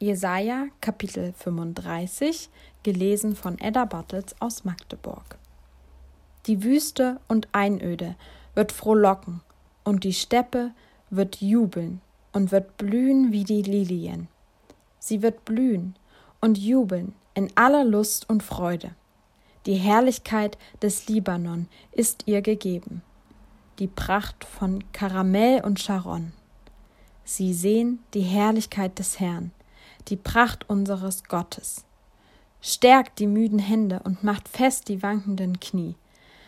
Jesaja 0.00 0.68
Kapitel 0.80 1.32
35, 1.32 2.50
gelesen 2.84 3.34
von 3.34 3.58
Edda 3.58 3.84
Bartels 3.84 4.36
aus 4.38 4.64
Magdeburg. 4.64 5.38
Die 6.46 6.62
Wüste 6.62 7.18
und 7.26 7.48
Einöde 7.50 8.14
wird 8.54 8.70
frohlocken, 8.70 9.40
und 9.82 10.04
die 10.04 10.12
Steppe 10.12 10.70
wird 11.10 11.40
jubeln 11.40 12.00
und 12.32 12.52
wird 12.52 12.76
blühen 12.76 13.32
wie 13.32 13.42
die 13.42 13.62
Lilien. 13.62 14.28
Sie 15.00 15.20
wird 15.20 15.44
blühen 15.44 15.96
und 16.40 16.58
jubeln 16.58 17.16
in 17.34 17.50
aller 17.56 17.82
Lust 17.82 18.30
und 18.30 18.44
Freude. 18.44 18.92
Die 19.66 19.74
Herrlichkeit 19.74 20.58
des 20.80 21.08
Libanon 21.08 21.66
ist 21.90 22.22
ihr 22.26 22.40
gegeben, 22.40 23.02
die 23.80 23.88
Pracht 23.88 24.44
von 24.44 24.84
Karamell 24.92 25.64
und 25.64 25.80
Sharon. 25.80 26.32
Sie 27.24 27.52
sehen 27.52 27.98
die 28.14 28.22
Herrlichkeit 28.22 28.96
des 29.00 29.18
Herrn 29.18 29.50
die 30.10 30.16
Pracht 30.16 30.68
unseres 30.68 31.24
Gottes. 31.24 31.84
Stärkt 32.60 33.18
die 33.18 33.26
müden 33.26 33.58
Hände 33.58 34.00
und 34.04 34.24
macht 34.24 34.48
fest 34.48 34.88
die 34.88 35.02
wankenden 35.02 35.60
Knie. 35.60 35.94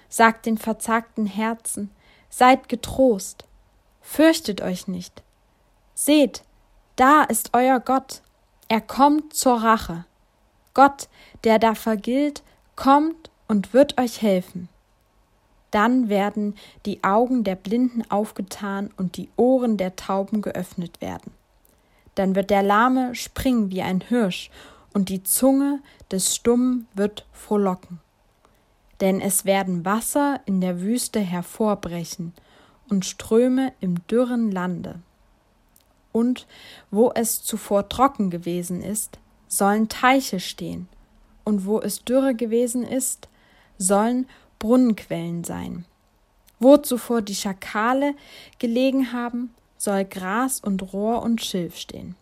Sagt 0.09 0.47
den 0.47 0.59
verzagten 0.59 1.27
Herzen, 1.27 1.91
seid 2.29 2.69
getrost, 2.69 3.45
fürchtet 4.01 4.61
euch 4.61 4.89
nicht. 4.89 5.23
Seht, 5.95 6.43
da 6.97 7.23
ist 7.23 7.51
euer 7.53 7.79
Gott, 7.79 8.23
er 8.69 8.81
kommt 8.81 9.34
zur 9.34 9.62
Rache. 9.62 10.05
Gott, 10.75 11.09
der 11.45 11.59
da 11.59 11.75
vergilt, 11.75 12.42
kommt 12.77 13.31
und 13.47 13.73
wird 13.73 14.01
euch 14.01 14.23
helfen. 14.23 14.69
Dann 15.70 16.09
werden 16.09 16.56
die 16.87 17.05
Augen 17.05 17.45
der 17.45 17.55
Blinden 17.55 18.09
aufgetan 18.11 18.91
und 18.97 19.17
die 19.17 19.29
Ohren 19.37 19.77
der 19.77 19.95
Tauben 19.95 20.42
geöffnet 20.42 21.01
werden 21.01 21.33
dann 22.20 22.34
wird 22.34 22.51
der 22.51 22.62
Lahme 22.62 23.15
springen 23.15 23.70
wie 23.70 23.80
ein 23.80 24.02
Hirsch, 24.02 24.51
und 24.92 25.09
die 25.09 25.23
Zunge 25.23 25.80
des 26.11 26.34
Stummen 26.34 26.87
wird 26.95 27.24
frohlocken. 27.33 27.98
Denn 29.00 29.22
es 29.22 29.47
werden 29.47 29.86
Wasser 29.86 30.41
in 30.45 30.61
der 30.61 30.83
Wüste 30.83 31.20
hervorbrechen 31.20 32.34
und 32.91 33.06
Ströme 33.06 33.72
im 33.80 34.06
dürren 34.06 34.53
Lande. 34.53 35.00
Und 36.12 36.47
wo 36.91 37.11
es 37.14 37.42
zuvor 37.42 37.89
trocken 37.89 38.28
gewesen 38.28 38.83
ist, 38.83 39.19
sollen 39.48 39.89
Teiche 39.89 40.41
stehen, 40.41 40.89
und 41.45 41.64
wo 41.64 41.80
es 41.80 42.05
dürre 42.05 42.34
gewesen 42.34 42.83
ist, 42.83 43.28
sollen 43.78 44.27
Brunnenquellen 44.58 45.42
sein. 45.42 45.86
Wo 46.58 46.77
zuvor 46.77 47.23
die 47.23 47.34
Schakale 47.34 48.14
gelegen 48.58 49.14
haben, 49.14 49.55
soll 49.81 50.05
Gras 50.05 50.61
und 50.61 50.92
Rohr 50.92 51.23
und 51.23 51.42
Schilf 51.42 51.77
stehen. 51.78 52.14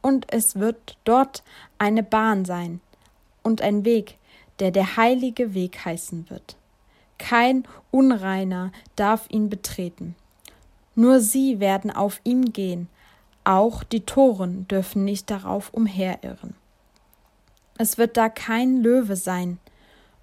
Und 0.00 0.32
es 0.32 0.56
wird 0.56 0.96
dort 1.04 1.42
eine 1.78 2.02
Bahn 2.02 2.46
sein 2.46 2.80
und 3.42 3.60
ein 3.60 3.84
Weg, 3.84 4.16
der 4.58 4.70
der 4.70 4.96
heilige 4.96 5.52
Weg 5.52 5.84
heißen 5.84 6.30
wird. 6.30 6.56
Kein 7.18 7.64
Unreiner 7.90 8.72
darf 8.94 9.26
ihn 9.28 9.50
betreten. 9.50 10.14
Nur 10.94 11.20
sie 11.20 11.60
werden 11.60 11.90
auf 11.90 12.20
ihm 12.24 12.52
gehen, 12.52 12.88
auch 13.44 13.84
die 13.84 14.06
Toren 14.06 14.66
dürfen 14.68 15.04
nicht 15.04 15.30
darauf 15.30 15.74
umherirren. 15.74 16.54
Es 17.76 17.98
wird 17.98 18.16
da 18.16 18.30
kein 18.30 18.82
Löwe 18.82 19.16
sein 19.16 19.58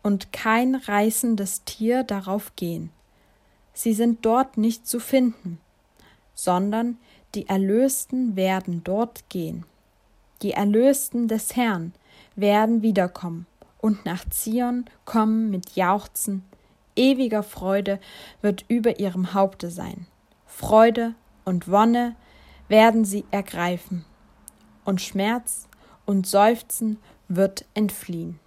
und 0.02 0.34
kein 0.34 0.74
reißendes 0.74 1.66
Tier 1.66 2.04
darauf 2.04 2.56
gehen. 2.56 2.90
Sie 3.76 3.94
sind 3.94 4.26
dort 4.26 4.58
nicht 4.58 4.88
zu 4.88 5.00
finden 5.00 5.60
sondern 6.34 6.98
die 7.36 7.48
Erlösten 7.48 8.36
werden 8.36 8.84
dort 8.84 9.30
gehen. 9.30 9.66
Die 10.42 10.52
Erlösten 10.52 11.28
des 11.28 11.56
Herrn 11.56 11.94
werden 12.36 12.82
wiederkommen 12.82 13.46
und 13.80 14.06
nach 14.06 14.24
Zion 14.30 14.86
kommen 15.06 15.50
mit 15.50 15.76
Jauchzen, 15.76 16.44
ewiger 16.96 17.44
Freude 17.44 18.00
wird 18.42 18.66
über 18.68 19.00
ihrem 19.00 19.34
Haupte 19.34 19.70
sein. 19.70 20.08
Freude 20.46 21.16
und 21.46 21.70
Wonne 21.70 22.16
werden 22.68 23.06
sie 23.06 23.26
ergreifen, 23.32 24.06
und 24.86 25.02
Schmerz 25.02 25.68
und 26.06 26.28
Seufzen 26.28 26.98
wird 27.28 27.66
entfliehen. 27.74 28.40